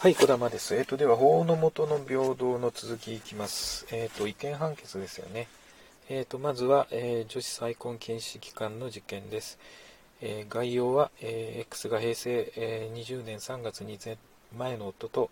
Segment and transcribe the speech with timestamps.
[0.00, 0.76] はい、小玉です。
[0.76, 3.84] えっ、と、では、法の下の平等の続きいきます。
[3.90, 5.48] えっ、と、違憲判決ですよね。
[6.08, 9.58] えっ、と、まずは、えー女子再婚禁止期間の事件です。
[10.20, 14.18] えー概要は、えー X が平成、えー20年3月に前
[14.56, 15.30] 前の夫と、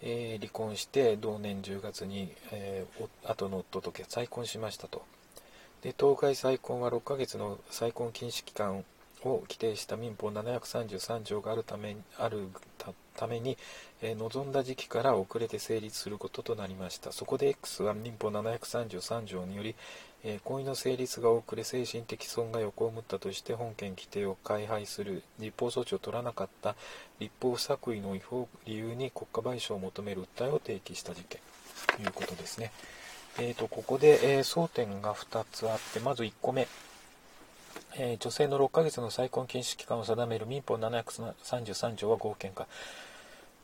[0.00, 5.02] えー離婚して、同年10月に、えー後の夫と再婚しましたと。
[5.82, 8.84] で、当該再婚は6ヶ月の再婚禁止期間
[9.24, 12.48] を規定した民法733条があるためある
[13.16, 13.56] ために、
[14.02, 17.12] えー望んだ時期から遅れて成立することとなりました。
[17.12, 19.74] そこで X は民法733条により、
[20.24, 25.22] えー婚姻の成立が遅れ精神的損害を被ったとして本件規定を改廃する。
[25.38, 26.76] 立法措置を取らなかった。
[27.18, 30.22] 立法不作為の違法理由に国家賠償を求める。
[30.36, 31.40] 訴えを提起した事件。
[31.96, 32.72] ということですね。
[33.38, 36.66] えー、とここで、えー争点が2つあってまず1個目、
[37.96, 42.66] えー女性の6ヶ月の再婚禁止期間を定める民法733条は合憲化、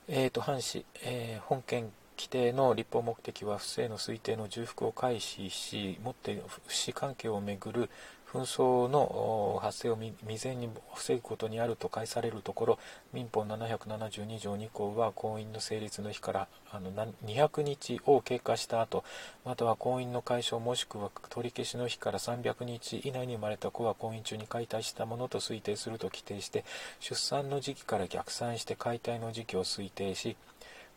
[0.08, 7.90] えー、と藩士、えー本件規定の立法目的は不正の推定の重複を回避しもって不死関係をめぐる
[8.32, 12.78] 紛争の発生を未然に防ぐことにあると解されるところ
[13.12, 16.90] 民法772条2項は婚姻の成立の日からあの
[17.26, 19.04] 200日を経過した後
[19.44, 26.64] または婚姻の解消もしくは取り消しの日から300日以内に生まれた子は婚姻中に解体したものと推定すると規定して
[27.00, 30.36] 出産の時期から逆算して解体の時期を推定し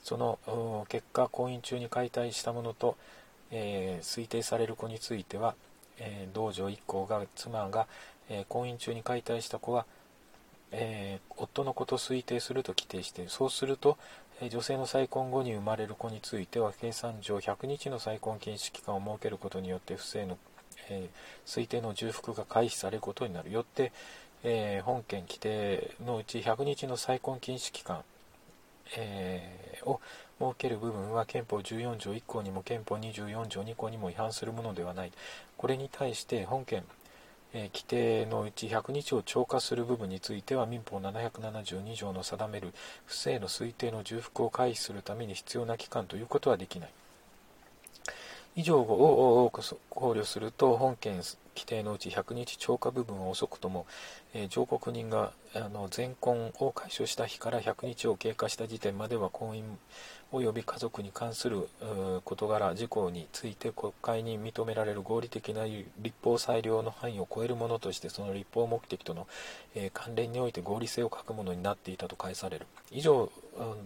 [0.05, 2.95] その結果婚姻中に解体したものと、
[3.49, 5.55] えー推定される子については、
[5.99, 7.87] えー同女一行が妻が、
[8.29, 9.85] えー婚姻中に解体した子は、
[10.71, 13.97] えー夫の子と推定すると規定しているそうすると、
[14.41, 20.37] え女性の再婚後に生まれる子については計算上100日の再婚禁止期間を設けることによって不正の、
[20.89, 21.09] え
[21.45, 23.51] 推定の重複が回避されることになる。
[23.51, 23.91] よって、
[24.43, 28.03] え本件規定のうち100日の再婚禁止期間
[28.97, 29.99] えーを
[30.39, 35.11] 設ける部分は憲法14条1項にも憲法24条2項にも違反するものではない。
[35.57, 36.83] これに対して本件、
[37.53, 42.73] えー規定のうち100日を超過する部分については民法772条の定める
[43.05, 46.89] 不正の推定の重複を回避するために必要な期間ということはできない。
[48.57, 49.51] 以上を
[49.89, 51.21] 考慮すると本件
[51.55, 53.85] 規定のうち100日超過部分は遅くとも、
[54.33, 59.63] えー上告人があの前婚を解消した日から100日を経過した時点までは婚姻
[60.33, 61.69] 及び家族に関する
[62.25, 65.87] 事柄事項について国会に認められる合理的な立
[66.21, 69.27] 法裁量の範囲を超えるものとしてその立法目的との、
[69.75, 72.65] えー関連において合理性を欠くものになっていたと返される。
[72.91, 73.31] 以上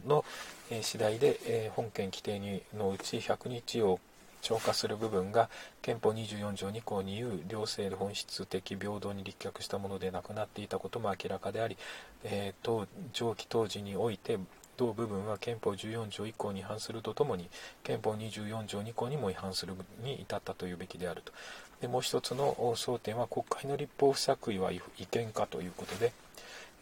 [0.07, 0.25] の、
[0.72, 4.00] えー次第で、えー本件規定にのうち100日を
[4.41, 5.50] 超過する部分が
[5.81, 11.77] 憲法24条2項に言う両性本質的平等に立脚したものでなくなっていたことも明らかであり、
[12.23, 14.39] えー当上記当時において
[14.77, 17.50] 同部分は憲法14条1項に違反するとともに
[17.83, 21.33] 憲法24条2項にも違反するに至ったというべきであると。
[21.81, 26.13] でもう一つの争点は国会の立法不作為は違違憲かということで、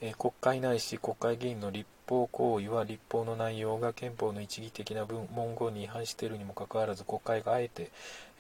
[0.02, 5.28] えー国会ないし国会議員の立法行為は立法の内容が憲法の一義的な文
[5.60, 7.92] 言に違反しているにもかかわらず国会があえて、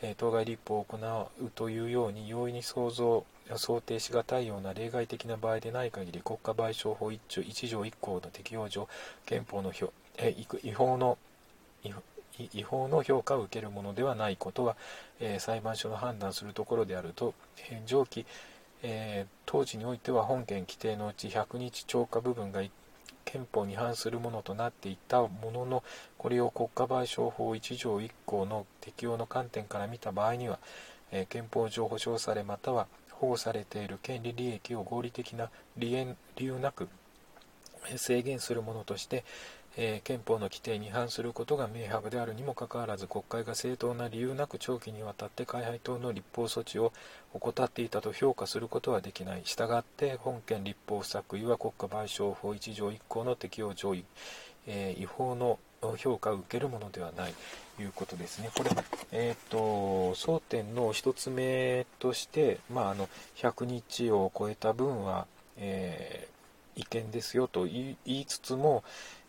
[0.01, 8.87] え当該立法を行うというように容易に想像想定しがたいような例外的な場合でない限り国家賠償法1条 ,1 項の適用上
[9.25, 11.17] 憲法の表えー違違法の
[11.83, 12.01] 違法
[12.53, 14.75] 違法の評価を受けるものではないことは、
[15.19, 17.33] え裁判所の判断するところであると、
[17.71, 18.27] え上記、
[18.83, 22.61] え当時においては本件規定のうち100日超過部分が
[23.27, 25.83] 憲法に反するものとなっていたものの
[26.17, 30.59] これを国家賠償法1条1項の適用の観点から見た場合には、
[31.11, 36.87] え憲法上保障されまたは保護されている権利利益を合理的な理由なく
[37.95, 39.23] 制限するものとして、
[39.77, 46.91] えー憲法の規定に違反することが明白であるにもかかわらず国会が正当な理由なく長期にわたって改廃等の立法措置を
[47.33, 54.03] 怠っていたと評価することはできないしたがって本件立法不作為は国家賠償法1条1項の適用上位、
[54.65, 55.59] えー違法の
[55.97, 57.33] 評価を受けるものではない
[57.75, 58.49] ということですね。
[58.55, 58.71] これ、
[59.11, 65.27] えー、と争点の一つ目として、まあ、あの100日を超えた分は、
[65.57, 66.36] えー
[66.77, 68.83] 違憲ですよと言いつつも、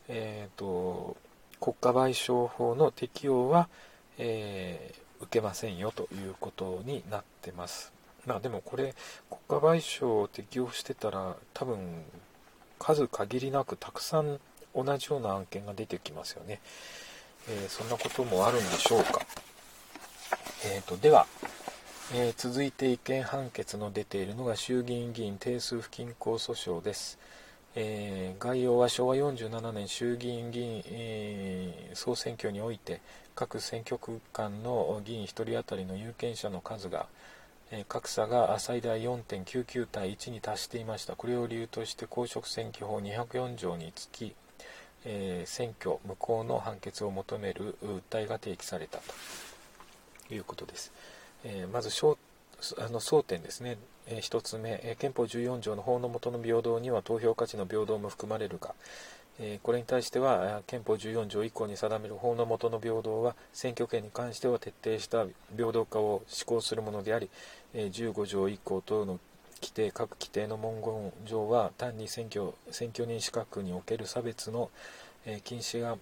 [0.09, 1.17] えー、と
[1.61, 3.69] 国家賠償法の適用は、
[4.19, 7.93] えー受けませんよということになってます。
[8.27, 8.95] まあでもこれ
[9.29, 11.79] 国家賠償を適用してたら多分
[12.79, 14.39] 数限りなくたくさん
[14.75, 16.61] 同じような案件が出てきますよね。
[17.49, 19.21] えーそんなこともあるんでしょうか。
[20.65, 21.27] えー、とでは、
[22.11, 27.19] えー続いて違憲判決の出ているのが衆議院議員定数不均衡訴訟です。
[27.77, 33.03] えー、概要は昭和47年衆議院議員、えー、総選挙において
[33.35, 37.09] 各選挙区間の議員1人当たりの有権者の数が、
[37.71, 44.35] え、格差が最大4.99対1に達していましたこれを理由として公職選挙法204条につき、
[45.05, 48.99] え選挙無効の判決を求める訴えが提起された
[50.29, 50.91] ということです、
[51.45, 51.91] えまず
[52.79, 53.79] あの争点ですね。
[54.07, 58.75] え1つ目、え憲法14条の法の下の平等には投票価値の平等も含まれるが、
[59.39, 65.27] えこれに対しては憲法14条以降に定める法の下の平等は選挙権に関しては徹底した
[65.57, 67.29] 平等化を施行するものであり、
[67.75, 69.21] え15条以降等の
[69.61, 74.71] 規定各規定の文言上は単に選挙選挙人資格における差別の
[75.31, 75.99] え禁止が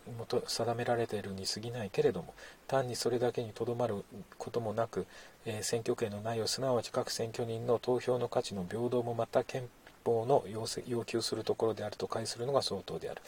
[0.46, 2.32] 定められているに過ぎないけれども
[2.68, 4.04] 単にそれだけにとどまる
[4.38, 5.06] こともなく、
[5.44, 9.68] え選挙権の内容すなわち各選挙人の投票の価値の平等もまた憲
[10.04, 10.44] 法の
[10.86, 13.22] 要求するところであると解するのが相当である。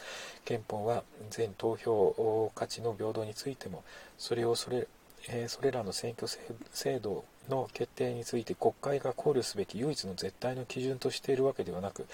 [0.44, 3.82] 憲法は全投票価値の平等についても
[4.18, 4.86] それをそれ,、
[5.28, 6.28] えそれらの選挙
[6.72, 12.06] 制度の決定について国会が考慮すべき唯一の絶対の基準としているわけではなく、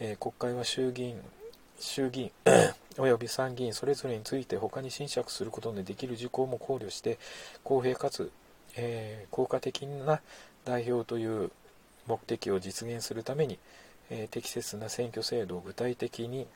[0.00, 1.20] え国会は衆議院
[1.78, 2.30] 衆議院
[2.96, 7.18] 及び参議院それぞれについて他に侵釈することのできる事項も考慮して
[7.62, 8.30] 公平かつ、
[8.76, 10.20] えー、効果的な
[10.64, 11.50] 代表という
[12.06, 13.58] 目的を実現するために、
[14.10, 16.46] えー、適切な選挙制度を具体的に、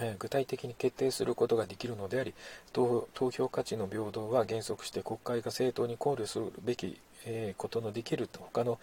[0.00, 2.34] え、具体的に決定することができるのであり
[2.72, 8.78] 投票価値の平等は原則して国会が正当に考慮するべき、えことのできる他の、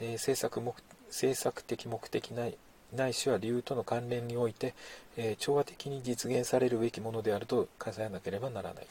[0.00, 0.74] え政策目
[1.08, 2.56] 政策的目的ない
[2.94, 4.74] ないしは理由との関連において、
[5.16, 8.86] えー、調和的に実現されるべきものであると数えなければならない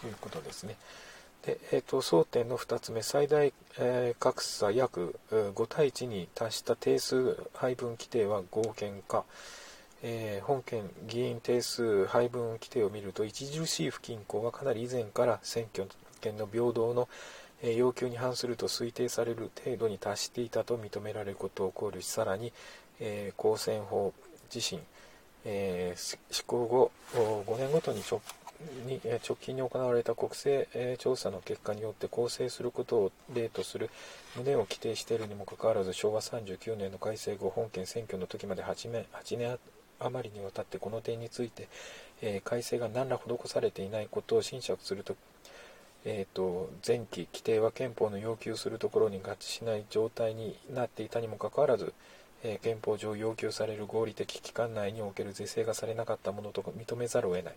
[0.00, 0.76] ということですね。
[1.44, 9.24] で、えーと、争点の2つ目、最大、えー、格差約5対1に達した定数配分規定は合憲か、
[10.02, 15.88] えー、本件議員定数配分規定を見ると著しい不均衡はかなり以前から選挙
[16.20, 17.08] 権の平等の
[17.62, 22.52] 要求に反すると推定される程度に達していたと認められることを考慮しさらに、
[23.00, 24.12] えー、公選法
[24.54, 24.80] 自身、
[25.44, 28.20] えー、施行後5年ごとに直
[28.86, 33.90] に直近に行われた国政、調査の結果によって構成することを例とする
[34.38, 39.58] 旨を規定しているにもかかわらず昭和39年の改正後本県選挙の時まで 8, 年8年
[40.00, 41.68] 余りにわたってこの点について、
[42.22, 45.16] えー、改正が何ら施されていないことを侵釈すると
[46.06, 51.94] えーと、前期規定は憲法の要求するところに合致しない状態になっていたにもかかわらず、
[52.44, 57.54] え憲法上要求される合理的期間内における是正がされなかったものと認めざるを得ない。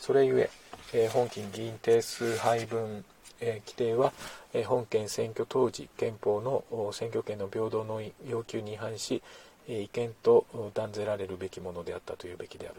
[0.00, 0.50] それゆえ、
[0.94, 3.04] え本件議員定数配分、
[3.40, 4.12] え規定は、
[4.54, 9.22] え本件選挙当時憲法の選挙権の平等の要求に違反し、
[9.68, 12.76] え違憲と断ぜられるべきものであったというべきである。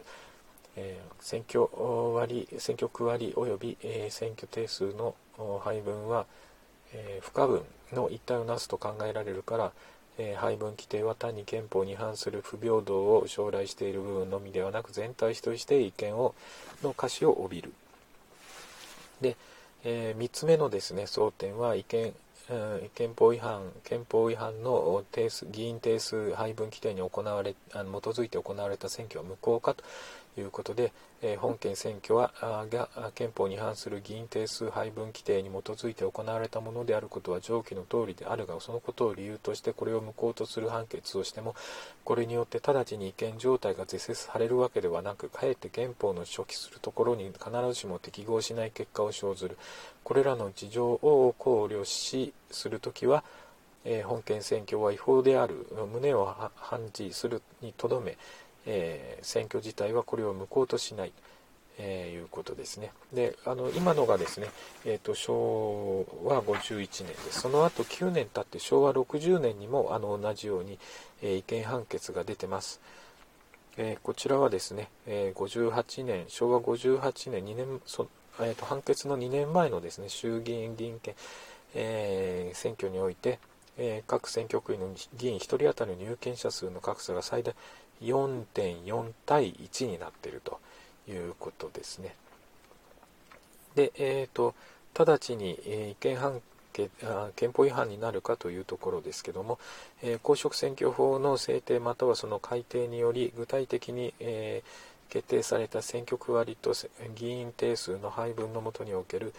[0.78, 1.70] え選挙
[2.14, 5.16] 割選挙区割及び、え選挙定数の
[5.64, 6.26] 配分は、
[6.92, 7.64] え不可分
[7.94, 9.72] の一体をなすと考えられるから、
[10.18, 16.34] え、配分規定は単に憲法に違反する不平等を将来している部分のみではなく全体として違憲を
[16.84, 17.74] の可視を帯びる。
[19.22, 19.38] で、
[19.84, 22.14] えー、3つ目のですね争点は違憲、
[22.50, 29.84] うん、憲法違反憲法違反の定数議員定数配分規定に行われあの基づいて行われた選挙は無効かと
[30.38, 30.92] いうことで、
[31.22, 32.32] え本県選挙は
[32.70, 41.56] が憲法に反する議員定数配分規定に基づいて行われたものであることは上記の通りであるがそのことを理由としてこれを無効とする判決をしても
[42.04, 49.58] これによって直ちに違憲状態が是正されるわけではなくかえって憲法の初期するところに必ずしも適合しない結果を生ずる。
[50.04, 53.24] これらの事情を考慮しするときは
[54.06, 58.18] 本県選挙は違法である旨を判事するにとどめ
[58.66, 61.12] えー、選挙自体はこれを無効としない、
[61.78, 62.92] えー、いうことですね。
[63.14, 64.48] で、あの、今のがですね、
[64.86, 67.42] え、ー、と、昭和51年です。
[67.42, 70.80] その後9年経って昭和60年にも、あの、同じように、
[71.22, 72.80] え違憲判決が出てます。
[73.78, 78.08] えこちらはですね、え58年、昭和58年、2年、そ
[78.40, 81.16] えーと、判決の2年前のですね、衆議院議員権、
[81.74, 83.40] え選挙において、
[83.78, 87.54] え各選挙区の議員1人当たりの有権者数の格差が最大
[88.02, 90.60] 4.4対1になっていると
[91.08, 92.16] いうことですね。
[93.76, 94.56] で、えーと、
[94.98, 96.42] 直ちに、え、違憲判
[96.76, 96.92] 決
[97.38, 99.60] 憲法違反になるかというところですけども、
[100.04, 106.74] えー、公職選挙法の制定またはその改定により具体的に、えー、決定された選挙区割と
[107.16, 109.34] 議員定数の配分のもとにおける、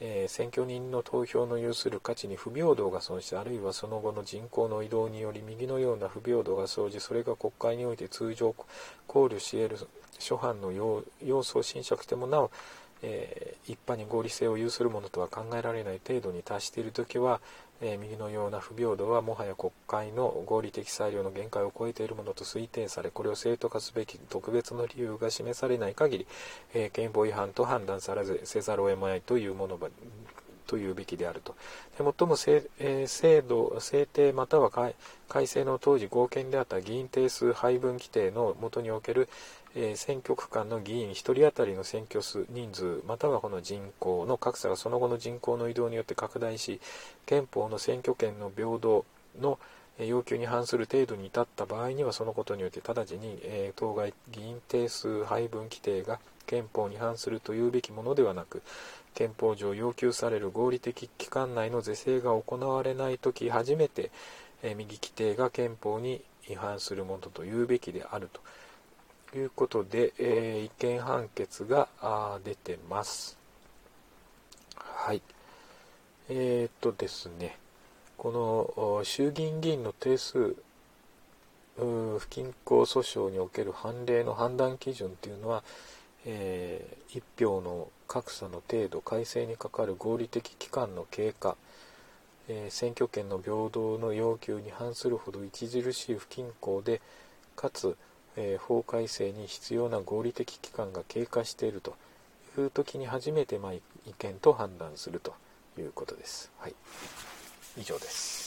[0.00, 8.54] えー、選挙人の投票の有する価値に不平等が損失あるいはその後の人口の移動により右のような不平等が生じそれが国会において通常
[9.06, 9.88] 考慮し得る
[10.18, 10.72] 諸般の
[11.24, 12.50] 要素を侵釈してもなお、
[13.02, 17.40] えー、一般に合理性を有するものとは考えられない程度に達しているときは、
[17.80, 29.78] 右のような不平等はもはや国会の合理的裁量の限界を超えているものと推定されこれを正当化すべき特別の理由が示されない限り、憲法違反と判断されずせざるを得まいというもの
[30.66, 31.54] というべきであると。
[31.98, 32.36] で最も,、
[32.78, 39.28] えー、制度、制定または改正の当時合憲であった議員定数配分規定のもとにおける、
[39.78, 46.80] えー、選挙区間の議員1人当たりの選挙数人数またはこの人口の格差がその後の人口の移動によって拡大し
[47.26, 49.04] 憲法の選挙権の平等
[49.38, 49.58] の
[49.98, 58.62] 要求に反する程度に至った場合にはそのことによって直ちに、え、当該議員定数配分規定が憲法に反するというべきものではなく
[59.14, 64.10] 憲法上要求される合理的期間内の是正が行われないとき初めて、
[64.62, 68.40] え、右規定が憲法に違反するものというべきであると。
[69.38, 71.88] いうことで、えー、違憲判決が
[72.44, 73.38] 出てます。
[74.76, 75.22] はい。
[76.28, 77.58] えー、っとですね、
[78.16, 80.56] この衆議院議員の定数
[81.76, 85.62] 不均衡訴訟における判例の判断基準というのは、
[86.24, 91.56] えー、1票の格差の程度改正にかかる合理的期間の経過、
[92.48, 97.02] えー、選挙権の平等の要求に反するほど著しい不均衡で
[97.54, 97.96] かつ
[98.36, 101.94] え、法改正に必要な合理的期間が経過していると
[102.58, 103.80] いう時に初めて、まあ、違
[104.18, 105.34] 憲と判断すると
[105.78, 106.50] いうことです。
[106.58, 106.74] はい、
[107.76, 108.45] 以上です。